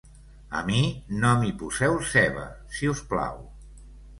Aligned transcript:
A 0.59 0.61
mi 0.69 0.79
no 1.23 1.33
m'hi 1.43 1.51
poseu 1.61 1.99
ceba, 2.13 2.49
si 2.79 2.91
us 2.95 3.05
plau. 3.13 3.41